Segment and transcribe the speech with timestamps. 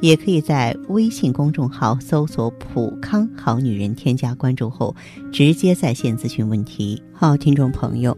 [0.00, 4.96] 也可以在微信公众号搜索“普康好女人”，添加关注后，
[5.30, 7.02] 直接在线咨询问题。
[7.12, 8.16] 好，听众朋友，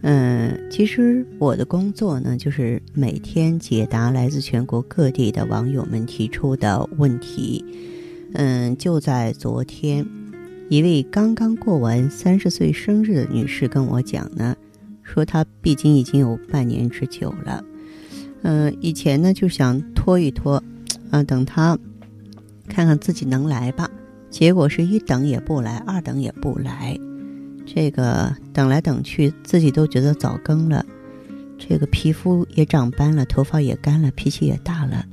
[0.00, 7.62] 嗯，其实我的工作呢，就是每天解答来自全国各地的网友们提出的问题。
[8.32, 10.06] 嗯，就在昨天，
[10.70, 14.56] 一位刚刚过完三十岁生日的女士跟我讲呢，
[15.02, 17.62] 说她毕竟已经有半年之久了。
[18.42, 20.62] 嗯，以前呢就想拖一拖。
[21.10, 21.78] 啊，等他
[22.68, 23.90] 看看自己能来吧，
[24.30, 26.96] 结果是一等也不来，二等也不来，
[27.66, 30.84] 这个等来等去，自己都觉得早更了，
[31.58, 35.04] 这个皮肤也长斑了，头发也干了，脾气也大了，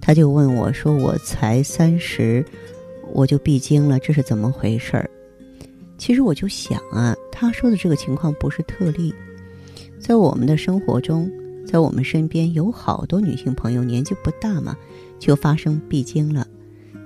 [0.00, 2.44] 他就问我说：“我才三十，
[3.12, 5.10] 我就闭经了，这是怎么回事儿？”
[5.98, 9.14] 其实我就想啊，他说的这个情况不是特例，
[9.98, 11.30] 在我们的生活中，
[11.66, 14.76] 在我们身边有好多女性朋友，年纪不大嘛。
[15.18, 16.46] 就发生闭经了，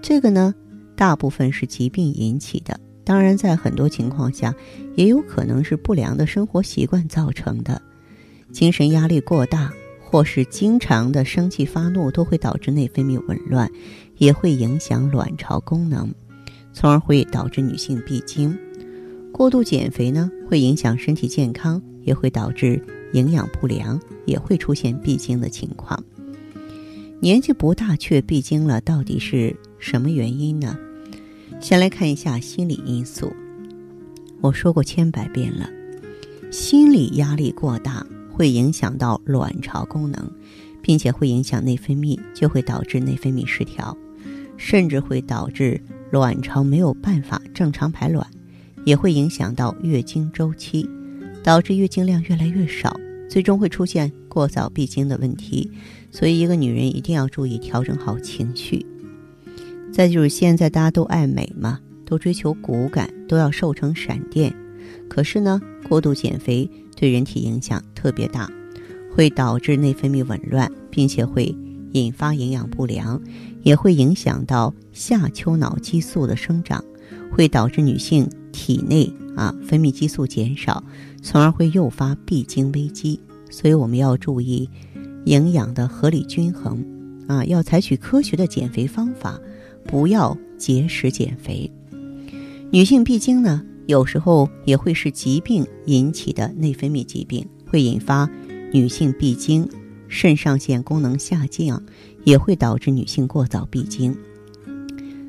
[0.03, 0.53] 这个呢，
[0.97, 2.79] 大部分是疾病引起的。
[3.05, 4.53] 当然，在很多情况下，
[4.97, 7.81] 也有可能是不良的生活习惯造成的。
[8.51, 13.71] 精神压力过大，或是经常的生气发怒，都会导致内分泌紊乱，
[14.17, 16.13] 也会影响卵巢功能，
[16.73, 18.59] 从而会导致女性闭经。
[19.33, 26.03] 过度减肥呢，会影响身体健康，也会导致营养不良，也会出现闭经的情况。
[27.21, 30.77] 年纪不大却闭经了，到底是什么原因呢？
[31.61, 33.31] 先来看一下心理因素。
[34.41, 35.69] 我说过千百遍了，
[36.51, 40.31] 心理压力过大会影响到卵巢功能，
[40.81, 43.95] 并且会影响内分泌，就会导致内分泌失调，
[44.57, 45.79] 甚至会导致
[46.11, 48.27] 卵巢没有办法正常排卵，
[48.87, 50.89] 也会影响到月经周期，
[51.45, 52.99] 导致月经量越来越少，
[53.31, 55.71] 最终会出现过早闭经的问题。
[56.11, 58.85] 所以，一个女人一定要注意调整好情绪。
[59.93, 64.53] 再就是，现在大家都爱美嘛，都追求骨感，都要瘦成闪电。
[65.09, 68.51] 可是呢，过度减肥对人体影响特别大，
[69.15, 71.55] 会导致内分泌紊乱，并且会
[71.93, 73.21] 引发营养不良，
[73.63, 76.85] 也会影响到下丘脑激素的生长，
[77.31, 80.83] 会导致女性体内啊分泌激素减少，
[81.23, 83.21] 从而会诱发闭经危机。
[83.51, 84.69] 所以，我们要注意。
[85.27, 86.83] 营养的合理均衡，
[87.27, 89.39] 啊，要采取科学的减肥方法，
[89.85, 91.71] 不要节食减肥。
[92.71, 98.27] 女性闭经呢，有时候也会是疾病引起的内分泌疾病，会引发
[98.73, 99.69] 女性闭经，
[100.09, 101.83] 肾上腺功能下降，
[102.25, 104.17] 也会导致女性过早闭经。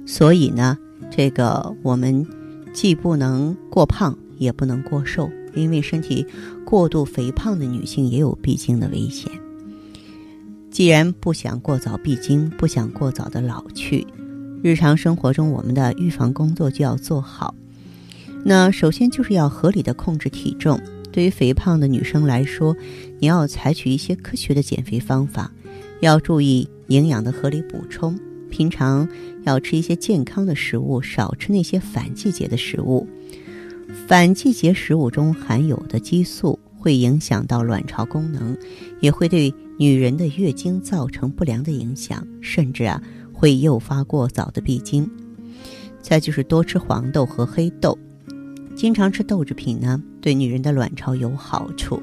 [0.06, 0.78] 所以呢，
[1.12, 2.26] 这个我们
[2.72, 6.26] 既不能过胖，也不能过瘦，因为身体
[6.66, 9.32] 过度肥胖的女性也有闭经的危险。
[10.70, 14.08] 既然不想过早闭经，不想过早的老去，
[14.64, 17.54] 日常生活中我们的预防工作就要做好。
[18.44, 20.80] 那首先就是要合理的控制体重。
[21.12, 22.76] 对于肥胖的女生来说，
[23.20, 25.52] 你要采取一些科学的减肥方法，
[26.00, 28.18] 要注意营养的合理补充。
[28.50, 29.08] 平常
[29.44, 33.08] 要吃一些健康的食物，少吃那些反季节的食物。
[34.08, 38.58] 反季节食物中含有的激素会影响到卵巢功能，
[39.00, 39.54] 也会对。
[39.80, 43.02] 女人的月经造成不良的影响，甚至啊
[43.34, 45.10] 会诱发过早的闭经。
[46.04, 47.98] 再就是多吃黄豆和黑豆，
[48.76, 52.00] 经常吃豆制品呢，对女人的卵巢有好处，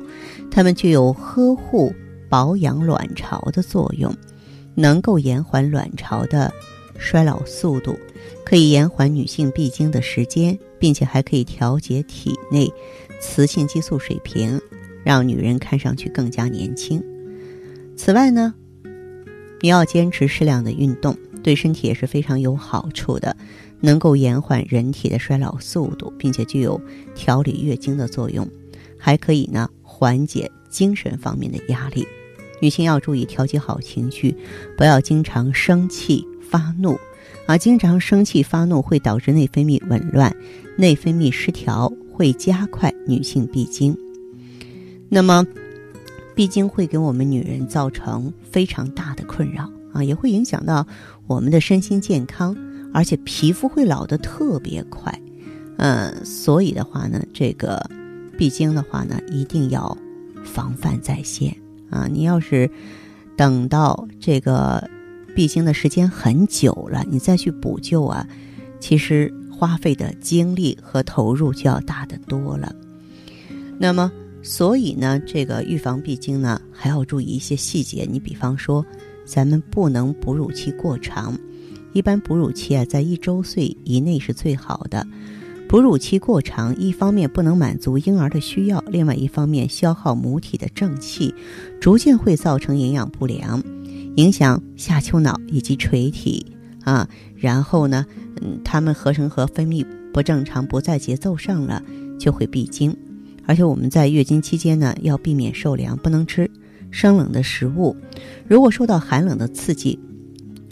[0.50, 1.94] 它们具有呵护、
[2.28, 4.12] 保养卵巢的作用，
[4.75, 6.53] 能够延缓卵巢的
[6.99, 7.97] 衰老速度，
[8.49, 12.73] 可以延缓女性闭经的时间，并且还可以调节体内
[13.21, 14.59] 雌性激素水平，
[15.05, 17.05] 让女人看上去更加年轻。
[17.95, 18.55] 此外呢，
[19.61, 23.37] 你要坚持适量的运动，对身体也是非常有好处的，
[23.81, 26.81] 能够延缓人体的衰老速度，并且具有
[27.15, 28.49] 调理月经的作用，
[28.97, 32.09] 还可以呢缓解精神方面的压力。
[32.62, 34.35] 女性要注意调节好情绪，
[34.75, 36.99] 不要经常生气发怒，
[37.49, 40.33] 啊，经常生气发怒会导致内分泌紊乱，
[40.77, 43.97] 内分泌失调会加快女性闭经。
[45.09, 45.45] 那么。
[46.35, 50.87] 闭经会给我们女人造成非常大的困扰啊，也会影响到
[51.27, 52.56] 我们的身心健康，
[52.95, 55.12] 而且皮肤会老得特别快，
[55.79, 57.85] 嗯，所以的话呢，这个
[58.39, 59.99] 闭经的话呢，一定要
[60.44, 61.53] 防范在先
[61.91, 62.06] 啊！
[62.09, 62.71] 你要是
[63.37, 64.89] 等到这个
[65.38, 68.26] 闭经的时间很久了，你再去补救啊，
[68.81, 72.75] 其实花费的精力和投入就要大得多了。
[73.79, 74.11] 那么，
[74.43, 78.05] 所以呢，这个预防闭经呢，还要注意一些细节。
[78.11, 78.85] 你比方说，
[79.25, 81.38] 咱们不能哺乳期过长，
[81.93, 85.06] 一般哺乳期啊，在一周岁以内是最好的。
[85.69, 91.32] 哺乳期过长，一方面不能满足婴儿的需要，另外一方面消耗母体的正气，
[91.81, 93.62] 逐渐会造成营养不良，
[94.19, 96.44] 影响下丘脑以及垂体
[96.82, 97.09] 啊。
[97.37, 98.05] 然后呢，
[98.43, 101.81] 嗯，他们合成和分泌不正常，不在节奏上了，
[102.19, 102.94] 就会闭经。
[103.47, 106.50] 而且我们在月经期间呢，要避免受凉，不能吃
[106.91, 107.97] 生冷的食物。
[108.49, 109.99] 如果受到寒冷的刺激，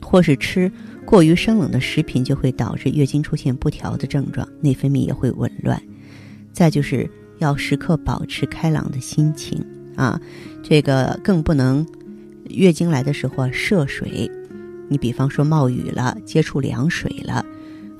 [0.02, 0.70] 或是吃。
[1.04, 5.80] 过于生冷的食品就会导致月经出现不调的症状，内分泌也会紊乱。
[6.52, 7.08] 再就是
[7.38, 9.64] 要时刻保持开朗的心情
[9.94, 10.20] 啊，
[10.64, 11.86] 这个更不能
[12.50, 14.30] 月经来的时候啊涉水。
[14.88, 17.44] 你比方说冒雨了，接触凉水了，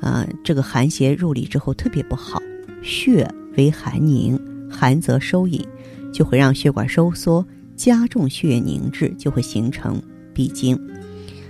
[0.01, 2.41] 啊，这个寒邪入里之后特别不好。
[2.83, 4.41] 血为寒凝，
[4.71, 5.67] 寒则收引，
[6.13, 7.45] 就会让血管收缩，
[7.75, 10.01] 加重血液凝滞，就会形成
[10.33, 10.79] 闭经。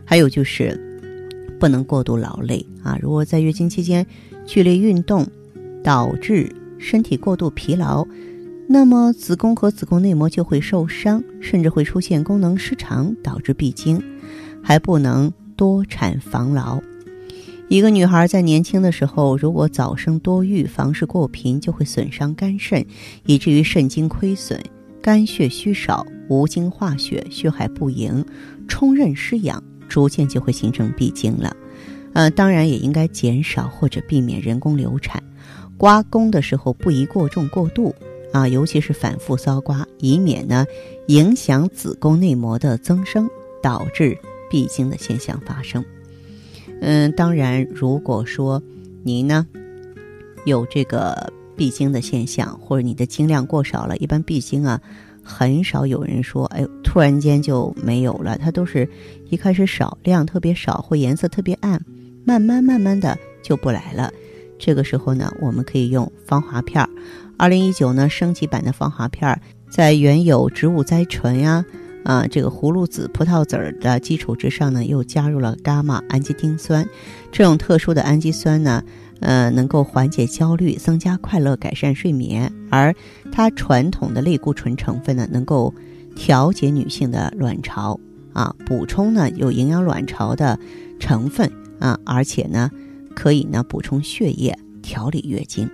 [0.04, 0.82] 还有就是。
[1.58, 2.98] 不能过度劳累啊！
[3.00, 4.06] 如果在月经期间
[4.44, 5.26] 剧烈运动，
[5.82, 8.06] 导致身体过度疲劳，
[8.68, 14.02] 那么子宫和子宫内膜就会受伤，甚至会出现功能失常，导致闭经。
[14.62, 16.80] 还不能多产防劳。
[17.68, 22.84] 一个女孩在年轻的时候，如果早生多育，房事过频，就会损伤肝肾，
[23.24, 24.60] 以至于肾精亏损，
[25.00, 28.24] 肝血虚少，无精化血，血海不盈，
[28.66, 29.62] 冲任失养。
[29.88, 31.56] 逐渐就会形成闭经了，
[32.12, 35.22] 呃，当然也应该减少或者避免人工流产，
[35.76, 37.94] 刮宫的时候不宜过重过度
[38.36, 40.66] 啊，尤其是反复搔刮，以免呢
[41.06, 43.30] 影响子宫内膜的增生，
[43.62, 44.18] 导致
[44.50, 45.82] 闭经的现象发生。
[46.82, 48.62] 嗯，当然，如果说
[49.02, 49.46] 您呢
[50.44, 54.78] 有这个闭经的现象，或者你的经量过少了，一般闭经啊。
[55.28, 58.38] 很少有人说，哎，突然间就没有了。
[58.38, 58.88] 它都是
[59.28, 61.82] 一开始少量特别少，或颜色特别暗，
[62.24, 64.12] 慢慢慢慢的就不来了。
[64.58, 66.88] 这个时候呢，我们可以用芳华片儿。
[67.36, 71.64] 二零一九呢，升级版的芳华片儿，在原有植物甾醇呀、
[72.04, 76.88] 啊这个葫芦籽、葡萄籽儿的基础之上呢，又加入了伽马氨基丁酸。
[77.30, 78.82] 这种特殊的氨基酸呢。
[79.20, 82.94] 呃，能够缓解焦虑、增加快乐、改善睡眠，而
[83.32, 85.72] 它传统的类固醇成分呢，能够
[86.14, 87.98] 调节女性的卵巢
[88.34, 90.58] 啊，补充呢有营养卵巢的
[91.00, 92.70] 成分啊，而且呢
[93.16, 95.68] 可以呢补充血液、调理月经。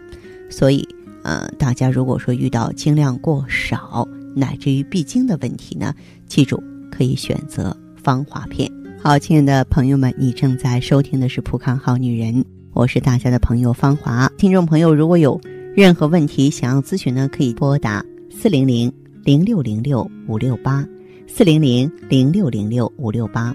[0.48, 0.86] 所以，
[1.24, 5.92] 呃，大家如果说遇到经量过少乃至于闭经的问题呢，
[6.26, 8.70] 记住可以选择芳华片。
[9.00, 12.34] 好，亲爱的朋友们，你正在收听的是《普康好女人》。
[12.72, 15.40] 我是大家的朋友芳华，听众朋友如果有
[15.74, 18.92] 任何问题想要咨询呢，可以拨打四零零
[19.24, 20.86] 零六零六五六八
[21.26, 23.54] 四零零零六零六五六八，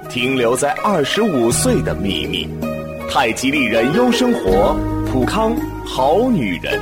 [0.13, 2.45] 停留在二十五岁的秘密。
[3.09, 4.75] 太极丽人优生活，
[5.09, 6.77] 普康好女人。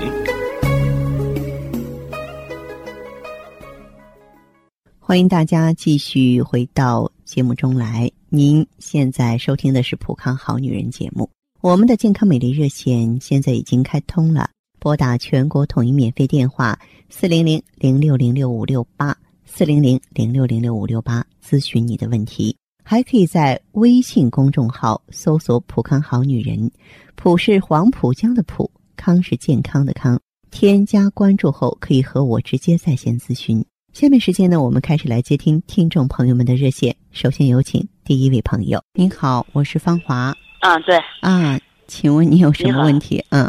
[4.97, 8.11] 欢迎大家继续回到节目中来。
[8.29, 11.29] 您现在收听的是《普康好女人》节目。
[11.61, 22.55] 我们的健康美丽热线现在已经开通了，拨打全国统一免费电话四零零零六零六五六八四零零零六零六五六八咨询你的问题。
[22.91, 26.71] 还可以在微信公众号搜索“浦康好女人”，
[27.15, 30.19] 浦是黄浦江的浦，康是健康的康。
[30.49, 33.63] 添加关注后，可以和我直接在线咨询。
[33.93, 36.95] 下面时间呢，我们开始来接听听众朋友们的热线。
[37.11, 40.35] 首先有请第一位朋友，您好，我是芳华。
[40.61, 40.97] 啊，对。
[41.21, 43.23] 啊，请问你有什么问题？
[43.29, 43.47] 嗯。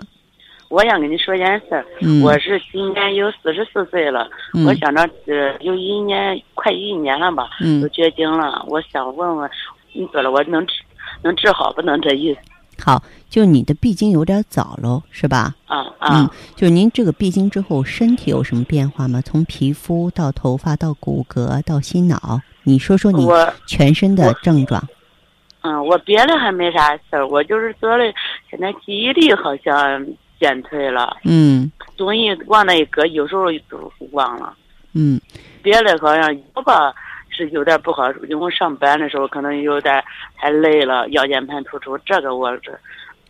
[0.70, 1.84] 我想跟你说件事儿，
[2.22, 4.30] 我是今年有四十四岁了，
[4.64, 7.50] 我想着呃有一年快一年了吧，
[7.82, 8.64] 都绝经了。
[8.68, 9.50] 我想问问，
[9.92, 10.74] 你说了我能治
[11.22, 12.40] 能治好不能这意思？
[12.84, 15.52] 好，就你的闭经有点早喽，是吧？
[15.66, 19.20] 啊啊，嗯，就您这个闭经之后，身体有什么变化吗？
[19.20, 23.26] 从皮肤到头发到骨骼到心脑，你说说你
[23.66, 24.80] 全身的症状。
[25.62, 28.04] 嗯，我别的还没啥事儿，我就是得了，
[28.48, 30.06] 现在记忆力好像。
[30.40, 34.56] 减退了，嗯，东西往那一搁，有时候都忘了，
[34.94, 35.20] 嗯，
[35.62, 36.94] 别的好像腰吧
[37.28, 40.02] 是有点不好，因为我上班的时候可能有点
[40.36, 42.72] 太累了，腰间盘突出，这个我这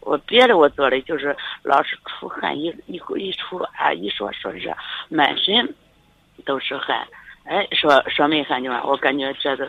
[0.02, 4.72] 我别的我做的就是老是出汗，一一一出啊，一说说是
[5.08, 5.74] 满身
[6.44, 7.04] 都是汗，
[7.42, 9.68] 哎，说说没汗就完，我感觉这个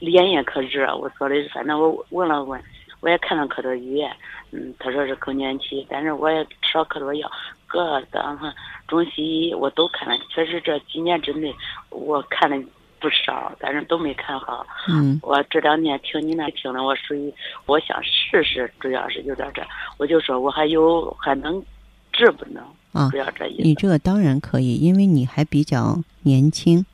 [0.00, 2.60] 脸也可热，我做的反正我问了问。
[3.04, 4.10] 我也看了可多医院，
[4.50, 7.30] 嗯，他说是更年期，但是我也吃了可多药，
[7.66, 8.50] 各的哈
[8.88, 11.54] 中西医我都看了，确实这几年之内
[11.90, 12.56] 我看了
[12.98, 14.66] 不少，但是都没看好。
[14.88, 17.30] 嗯，我这两年听你那听了，我属于
[17.66, 19.62] 我想试试，主要是有点这，
[19.98, 21.62] 我就说我还有还能
[22.10, 22.64] 治不能？
[22.94, 23.62] 啊，主要这意思。
[23.64, 26.86] 你这个当然可以，因为你还比较年轻，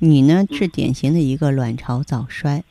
[0.00, 2.58] 你呢是典型的一个卵巢早衰。
[2.58, 2.64] 嗯，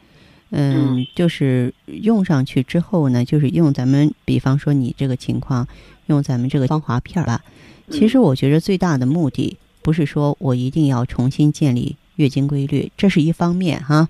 [1.15, 5.67] 就是用上去之后呢，就是用咱们，比方说你这个情况，
[6.05, 7.43] 用咱们这个芳华片儿吧。
[7.91, 14.07] 其实我觉得最大的目的不是说我一定要重新建立月经规律，这是一方面哈。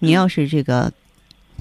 [0.00, 0.92] 你要是这个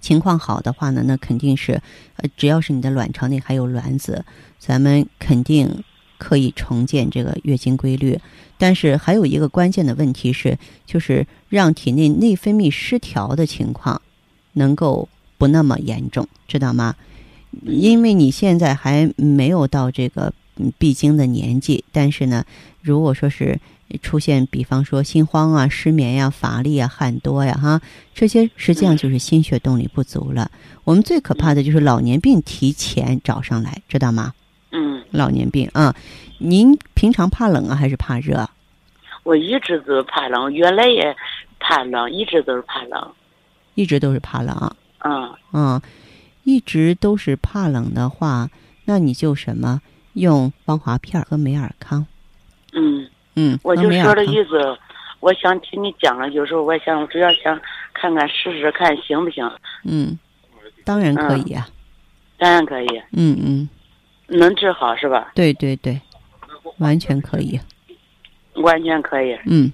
[0.01, 1.81] 情况好的话呢，那肯定是，
[2.17, 4.25] 呃，只要是你的卵巢内还有卵子，
[4.59, 5.83] 咱们肯定
[6.17, 8.19] 可以重建这个月经规律。
[8.57, 14.01] 但是还有一个关键的问题是，就是让体内内分泌失调的情况。
[14.53, 15.07] 能够
[15.37, 16.95] 不那么严重，知道吗？
[17.63, 20.33] 因为你现在还没有到这个
[20.79, 22.43] 闭经的年纪，但是呢，
[22.81, 23.59] 如果说是
[24.01, 27.79] 出现，比方说心慌啊、失眠呀、乏力啊、汗多呀，哈，
[28.15, 30.49] 这些实际上就是心血动力不足了。
[30.83, 34.33] 我们最可怕的就是老年病提前找上来，知道吗？
[34.71, 35.95] 嗯，老年病啊，
[36.39, 38.49] 您平常怕冷啊还是怕热？
[39.21, 41.15] 我一直都怕冷，原来也
[41.59, 43.11] 怕冷，一直都是怕冷。
[43.75, 45.81] 一直都是怕冷，嗯嗯，
[46.43, 48.49] 一直都是怕冷的话，
[48.85, 49.81] 那你就什么
[50.13, 52.05] 用防滑片和美尔康，
[52.73, 53.07] 嗯。
[53.35, 54.77] 嗯，我就说的意思，
[55.19, 57.59] 我想听你讲了，有时候我想主要想
[57.91, 59.43] 看看试试看行不行，
[59.85, 60.19] 嗯，
[60.85, 61.67] 当然可以啊，
[62.37, 63.67] 当然可以，嗯嗯，
[64.27, 65.31] 能治好是吧？
[65.33, 65.99] 对对对，
[66.77, 67.59] 完全可以，
[68.57, 69.71] 完全可以，嗯。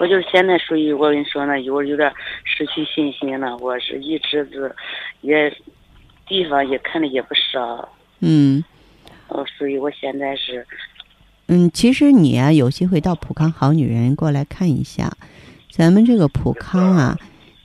[0.00, 2.12] 我就是现在属于我跟你说呢，有有点
[2.44, 3.56] 失去信心了。
[3.58, 4.74] 我是一直是，
[5.20, 5.54] 也
[6.26, 7.88] 地方也看的也不少。
[8.20, 8.62] 嗯。
[9.28, 10.66] 哦，所以我现在是。
[11.46, 15.10] 嗯，其实你啊，有机会到普康好女人过来看一下。
[15.70, 17.18] 咱们这个普康啊，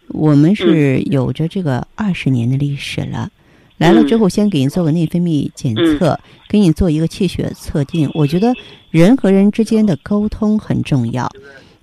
[0.09, 3.29] 我们是有着这个二十年的历史了。
[3.77, 6.19] 来了之后，先给你做个内分泌检测，
[6.50, 8.09] 给你做一个气血测定。
[8.13, 8.53] 我觉得
[8.89, 11.29] 人和人之间的沟通很重要。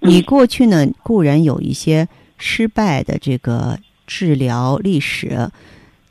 [0.08, 2.06] 你过去呢固然有一些
[2.36, 5.50] 失败的这个治疗历史，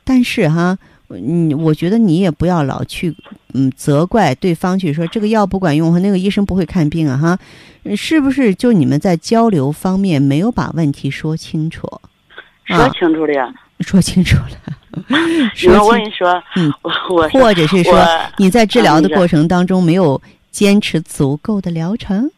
[0.03, 0.77] 但是哈，
[1.09, 3.15] 嗯，我觉得你也不要老去
[3.53, 7.39] 嗯责怪对方，去说这个药不管用和那个医生不会看病啊哈，
[7.95, 8.55] 是不是？
[8.55, 11.87] 就你们在交流方面没有把问题说清楚？
[12.65, 14.57] 说清楚了呀，说清楚了。
[15.83, 18.07] 我跟你说，嗯，我或者是说
[18.37, 22.31] 你在治疗的过程当中没有坚持足够的疗程。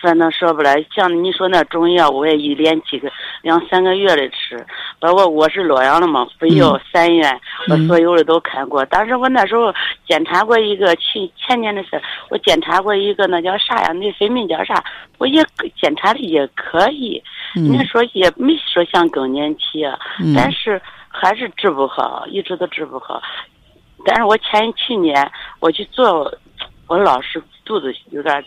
[0.00, 3.10] 反正说不来，像你说那中药，我也一连几个
[3.42, 4.64] 两三个月的吃。
[4.98, 8.84] 包括我是洛阳的嘛，非要三院，我所有的都看过。
[8.86, 9.72] 当时我那时候
[10.08, 13.92] 检查过一个，去前年的事，我检查过一个，那叫啥呀？
[13.92, 14.82] 内分泌叫啥？
[15.18, 15.44] 我也
[15.80, 17.22] 检查的也可以。
[17.54, 19.98] 人家说也没说像更年期啊，
[20.34, 23.22] 但是还是治不好，一直都治不好。
[24.04, 25.30] 但是我前去年
[25.60, 26.32] 我去做，
[26.86, 27.42] 我老是。
[27.70, 28.44] 肚子有点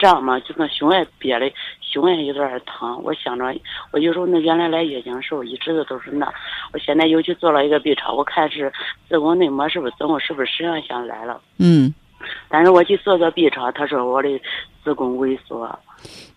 [0.00, 1.48] 胀嘛，就那胸也憋的，
[1.80, 3.00] 胸也有点疼。
[3.04, 3.54] 我想着，
[3.92, 6.26] 我有时候那原来来月经时候一直的都是那。
[6.72, 8.72] 我现在又去做了一个 B 超，我看是
[9.08, 11.40] 子宫内膜是不是子宫是不是实际上想来了？
[11.58, 11.94] 嗯。
[12.48, 14.28] 但是我去做个 B 超，他说我的
[14.82, 15.78] 子宫萎缩。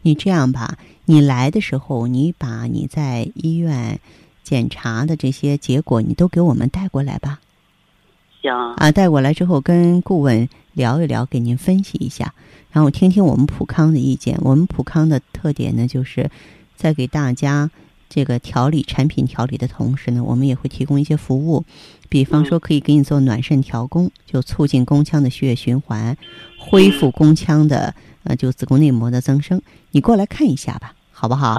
[0.03, 4.00] 你这样吧，你来的时候，你把你在医院
[4.44, 7.39] 检查的这些结果，你都给我们带过来吧。
[8.50, 12.34] 行啊，带过来之后跟顾问聊一聊，给您分析一下，
[12.72, 14.38] 然后听听我们普康的意见。
[14.42, 16.30] 我们普康的特点呢，就是
[16.75, 17.70] 在给大家
[18.10, 21.66] 这个调理产品调理的同时呢，我们也会提供一些服务，
[22.10, 26.16] 比方说可以给你做暖肾调宫，就促进宫腔的血液循环，
[26.58, 29.62] 恢复宫腔的呃就子宫内膜的增生。
[29.92, 31.56] 你过来看一下吧，好不好？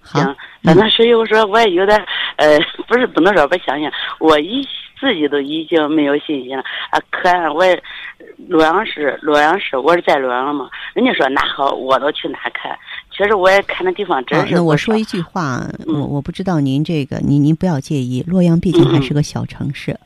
[0.00, 0.36] 好，行。
[0.62, 1.98] 反正是有说我也有点
[2.36, 4.66] 呃，不是不能说不相信，我一。
[5.00, 7.00] 自己都已经没有信心了啊！
[7.10, 7.64] 可我
[8.48, 10.68] 洛阳市，洛阳市，我是在洛阳嘛。
[10.92, 12.78] 人家说哪好，我都去哪看。
[13.10, 14.54] 确实，我也看那地方真是。
[14.54, 18.22] 那我说一句话，我我不知道您这个，您您不要介意。
[18.26, 19.98] 洛阳毕竟还是个小城市。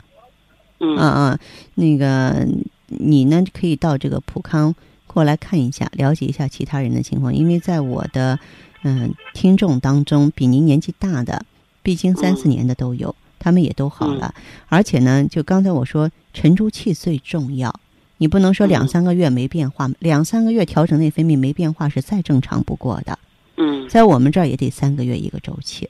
[0.79, 1.39] 嗯嗯，
[1.75, 2.47] 那个
[2.87, 4.73] 你呢，可以到这个普康
[5.07, 7.33] 过来看一下，了解一下其他人的情况。
[7.33, 8.39] 因为在我的
[8.83, 11.45] 嗯听众当中，比您年纪大的，
[11.83, 13.13] 毕竟三四年的都有。
[13.39, 14.33] 他们也都好了，
[14.67, 17.73] 而且呢，就刚才我说，沉住气最重要。
[18.17, 23.19] 你不能说两三个月没变化，两三个月调整内分泌没变化是再正常不过的。
[23.57, 25.89] 嗯，在我们这儿也得三个月一个周期。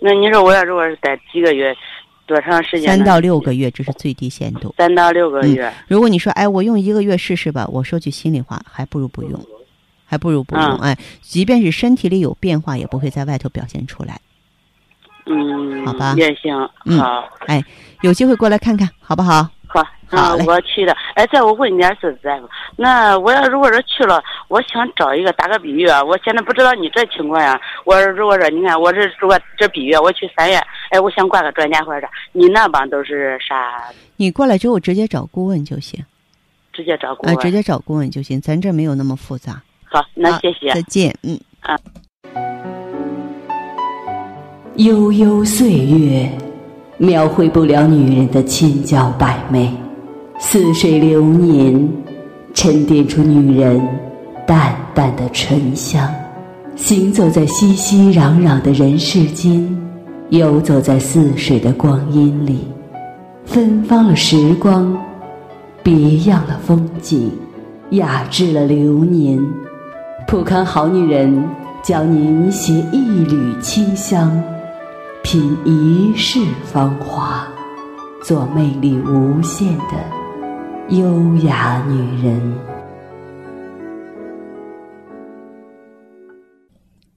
[0.00, 1.72] 那你说我要如果是待几个月，
[2.26, 2.88] 多长时间？
[2.88, 4.74] 三到六个月，这是最低限度。
[4.76, 5.72] 三到六个月。
[5.86, 9.40] 如果你说，哎，我用一个月试试吧，我说句心里话，还不如不用，
[10.04, 10.64] 还不如不用。
[10.78, 14.20] 哎，即便是身体里有变化，也不会在外头表现出来。
[15.26, 16.56] 嗯，好吧，也行，
[16.98, 17.62] 好，哎，
[18.02, 19.48] 有机会过来看看，好不好？
[19.68, 20.94] 好，好我去的。
[21.14, 27.58] 哎，再我问你点事，大夫，那我要如果说去了，我想找一个打个比喻啊，我现在不知道你这情况呀。
[27.86, 33.84] 我如果说你看，我这如果这比喻，我去三院，哎，我想挂个专家或者你那帮都是啥？
[34.16, 36.04] 你过来之后直接找顾问就行，
[36.74, 39.62] 直接找顾问，直接找顾问就行，咱这没有那么复杂。
[39.84, 41.78] 好，那谢谢，再见，嗯啊。
[44.76, 46.26] 悠悠岁月，
[46.96, 49.68] 描绘不了女人的千娇百媚；
[50.38, 51.86] 似水流年，
[52.54, 53.86] 沉淀出女人
[54.46, 56.08] 淡淡的醇香。
[56.74, 59.62] 行走在熙熙攘攘的人世间，
[60.30, 62.60] 游走在似水的光阴里，
[63.44, 64.96] 芬芳了时光，
[65.82, 67.30] 别样了风景，
[67.90, 69.38] 雅致了流年。
[70.26, 71.44] 普康好女人，
[71.82, 74.42] 教您携一缕清香。
[75.32, 77.50] 品一世芳华，
[78.22, 79.94] 做魅力无限的
[80.90, 82.58] 优雅女人。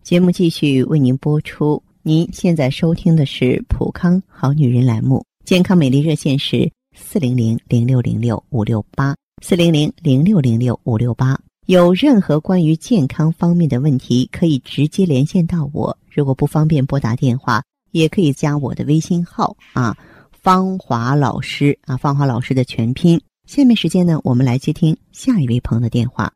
[0.01, 1.83] 节目继续为您播出。
[2.03, 11.37] 您现在收听的是《普康好女人》栏目，健康美丽热线是四零零零六零六五六八四零零零六零六五六八。
[11.65, 15.97] 有任何关于健康方面的问题，可以直接连线到我。
[16.09, 17.61] 如果不方便拨打电话。
[17.95, 19.95] 也可以加我的微信号啊，
[20.33, 23.17] 芳华老师啊，芳华老师的全拼。
[23.45, 26.29] 下面时间呢，我们来接听下一位朋友的电话。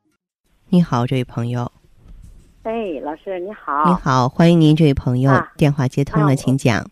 [0.70, 1.70] 你好，这位朋友。
[2.64, 2.72] 哎，
[3.04, 3.84] 老师你好。
[3.86, 6.90] 你好，欢迎您，这位朋友，电话接通了，请讲。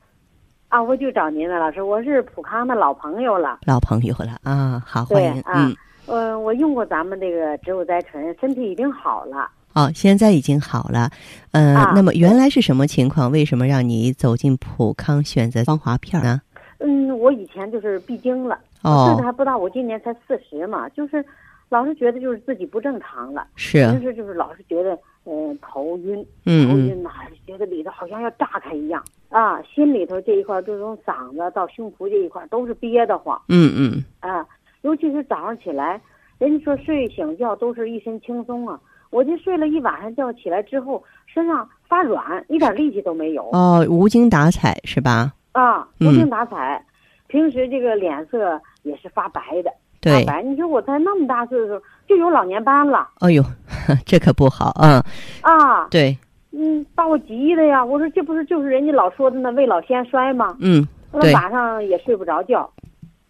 [0.67, 3.59] 啊，我就找您了，老师，我是普康的老朋友了。
[3.65, 5.41] 老朋友了啊，好，欢迎。
[5.43, 5.75] 啊嗯，
[6.07, 9.49] 呃，我用过咱们这个植物甾醇，身体已经好了。
[9.77, 11.11] 哦，现在已经好了，
[11.51, 13.31] 嗯，那么原来是什么情况？
[13.31, 16.41] 为什么让你走进普康，选择芳华片呢？
[16.79, 21.23] 嗯，我以前就是闭经了，岁数还不大，我今年才四十嘛，就是
[21.69, 27.11] 老是觉得就是自己不正常了，是，就是就是老是觉得嗯头晕，嗯头晕呐，
[27.45, 29.03] 觉得里头好像要炸开一样。
[29.29, 34.43] 啊，心里头这一块就从嗓子到胸脯这一块都是憋得慌，嗯嗯，啊，
[34.81, 36.01] 尤其是早上起来，
[36.39, 38.79] 人家说睡醒觉都是一身轻松啊。
[39.09, 43.43] 我就睡了一晚上觉，起来之后身上发软，一点力气都没有。
[43.51, 45.33] 哦，无精打采是吧？
[45.53, 46.83] 啊，无精打采，
[47.27, 49.71] 平时这个脸色也是发白的。
[49.99, 50.43] 对，白。
[50.43, 53.07] 你说我才那么大岁数，就有老年斑了。
[53.19, 53.43] 哎呦，
[54.05, 55.03] 这可不好啊！
[55.41, 56.15] 啊，对，
[56.51, 57.83] 嗯，把我急的呀！
[57.83, 60.55] 我说这不是就是人家老说的那未老先衰吗？
[60.59, 60.87] 嗯，
[61.19, 61.33] 对。
[61.33, 62.69] 晚上也睡不着觉。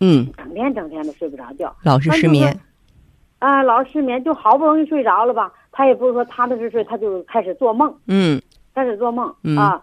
[0.02, 0.28] 嗯。
[0.36, 1.74] 整天整天的睡不着觉。
[1.84, 2.60] 老是失眠。
[3.40, 5.52] 啊，老是失眠，就好不容易睡着了吧？
[5.78, 7.94] 他也不是说踏踏实实，他就开始做梦。
[8.08, 8.42] 嗯，
[8.74, 9.80] 开始做梦嗯啊。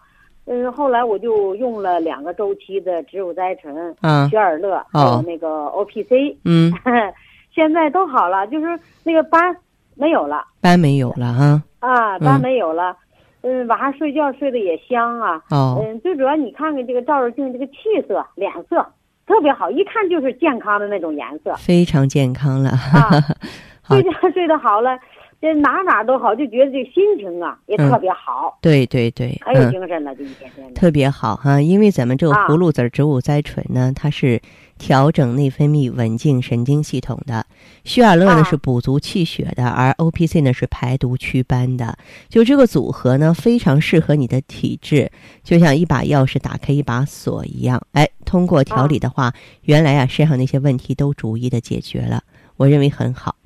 [0.46, 6.36] 嗯，后来我就用了两个周期的植物甾醇，啊，雪尔乐，还有那个 O P C。
[6.44, 6.72] 嗯，
[7.54, 8.66] 现在都好了，就是
[9.04, 9.56] 那个斑
[9.94, 10.44] 没有了。
[10.60, 11.62] 斑没有了哈。
[11.78, 12.96] 啊，斑没有了。
[13.42, 15.40] 嗯，晚上睡觉睡得也香啊。
[15.50, 15.80] 哦。
[15.80, 17.74] 嗯，最主要你看看这个照着镜，这个气
[18.08, 18.84] 色、脸色
[19.28, 21.54] 特别好，一看就是健康的那种颜色。
[21.54, 22.70] 非常健康了。
[22.70, 23.08] 啊，
[23.86, 24.98] 睡觉睡得好了。
[25.44, 30.72] 这哪哪都好，就觉得这心情啊也特别好，对对对，很有精神了，这一天天的。
[30.72, 34.40] 特别好哈，因为咱们这个啊葫芦籽植物甾醇呢，它是
[34.78, 37.42] 调整内分泌、稳定神经系统的；
[37.84, 41.98] 血尔乐呢啊是补足气血的，而 O P C 呢是排毒祛斑的。
[42.30, 47.86] 就这个组合呢，非常适合你的体质，就像一把钥匙打开一把锁一样。
[47.92, 49.30] 哎，通过调理的话，
[49.64, 52.22] 原来啊身上那些问题都逐一的解决了，
[52.56, 53.36] 我认为很好。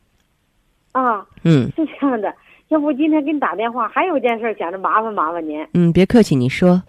[0.93, 2.33] 啊，嗯是这样的。
[2.69, 6.83] 要不今天给你打电话，还有一件事想着麻烦麻烦您嗯，别客气，你说。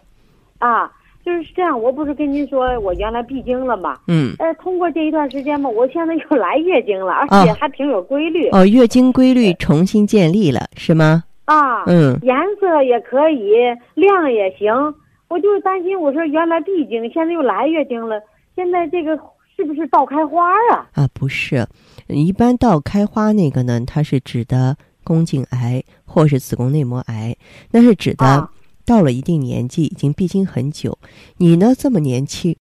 [0.57, 0.91] 啊，
[1.23, 1.81] 就是这样。
[1.81, 3.97] 我不是跟您说我原来闭经了吗？
[4.07, 11.23] 嗯，呃，通过这一段时间嘛，我现在又来月经了，而啊且还挺有规律、哦，月经规律重新建立了，是吗？
[11.45, 11.85] 啊。
[11.87, 12.19] 嗯。
[12.23, 13.53] 颜色也可以，
[13.93, 14.73] 量也行。
[15.29, 18.21] 我就是担心，我说原来闭经，现在又来月经了，
[18.55, 19.17] 现在这个
[19.55, 20.89] 是不是倒开花啊？
[20.95, 21.65] 啊，不是，
[22.09, 27.35] 一般到开花那个呢，它是指的宫颈癌或是子宫内膜癌，
[27.71, 28.51] 那是指的啊
[28.83, 30.97] 到了一定年纪，已经闭经很久。
[31.37, 32.55] 你呢这么年轻，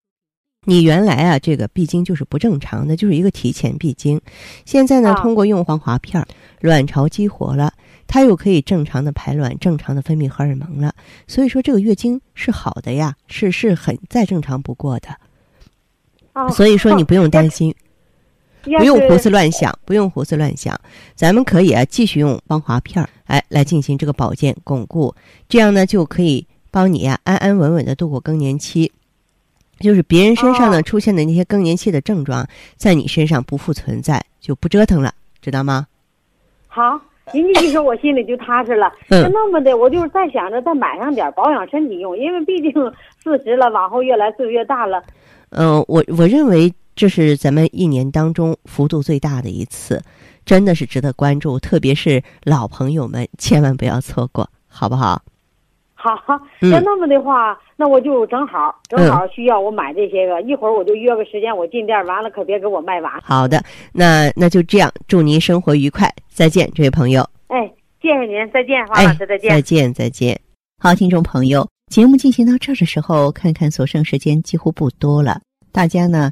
[0.65, 4.21] 你原来啊这个闭经就是不正常的，就是一个提前闭经。
[4.65, 6.27] 现在呢，啊通过用黄华片儿，
[6.61, 7.73] 卵巢激活了，
[8.05, 10.93] 它又可以正常的排卵，正常的分泌荷尔蒙了。
[11.27, 15.09] 所以说这个月经是好的呀，是是很再正常不过的。
[16.33, 17.73] 啊，所以说你不用担心。
[18.63, 20.79] 不用胡思乱想，不用胡思乱想，
[21.15, 25.13] 咱们可以啊继续用芳华片儿，哎，来进行这个保健巩固，
[25.47, 28.91] 这样呢就可以帮你啊安安稳稳的度过更年期。
[29.79, 32.45] 就是别人身上呢、哦出现的那些更年期的症状，
[32.75, 35.87] 在你身上不复存在，就不折腾了，知道吗？
[36.67, 36.99] 好，
[37.33, 38.91] 您这一说，我心里就踏实了。
[39.07, 42.73] 嗯那么的，我就是再想着再买上点保养身体用，因为毕竟
[43.23, 45.01] 四十了，往后越来岁数越大了。
[45.51, 50.03] 嗯、我我认为这是咱们一年当中幅度最大的一次，
[50.43, 55.21] 真的是值得关注，特别是老朋友们千万不要错过，好不好？
[55.95, 56.11] 好，
[56.59, 63.09] 嗯要那么的话，那我就正好正好需要我买这些个，一会儿我就约个时间，我进店，完了可别给我卖完。
[63.21, 67.21] 好的，那那就这样，祝您生活愉快，再见，这位朋友。
[67.47, 69.49] 哎，谢谢您，再见，黄哎老师，再见。
[69.49, 70.37] 再见，再见。
[70.83, 75.39] 好，听众朋友，节目进行到这儿的时候，看看所剩时间几乎不多了。
[75.71, 76.31] 大家呢，